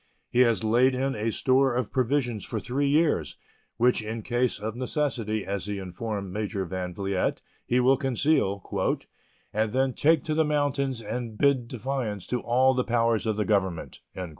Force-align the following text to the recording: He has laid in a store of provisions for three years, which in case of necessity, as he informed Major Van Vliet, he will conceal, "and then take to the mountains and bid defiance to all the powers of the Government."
He 0.31 0.39
has 0.39 0.63
laid 0.63 0.95
in 0.95 1.13
a 1.13 1.31
store 1.31 1.75
of 1.75 1.91
provisions 1.93 2.43
for 2.43 2.59
three 2.59 2.87
years, 2.89 3.37
which 3.77 4.01
in 4.01 4.23
case 4.23 4.57
of 4.57 4.75
necessity, 4.75 5.45
as 5.45 5.67
he 5.67 5.77
informed 5.77 6.33
Major 6.33 6.65
Van 6.65 6.95
Vliet, 6.95 7.39
he 7.67 7.79
will 7.79 7.97
conceal, 7.97 8.63
"and 9.53 9.71
then 9.73 9.93
take 9.93 10.23
to 10.23 10.33
the 10.33 10.43
mountains 10.43 11.03
and 11.03 11.37
bid 11.37 11.67
defiance 11.67 12.25
to 12.25 12.39
all 12.39 12.73
the 12.73 12.83
powers 12.83 13.27
of 13.27 13.37
the 13.37 13.45
Government." 13.45 13.99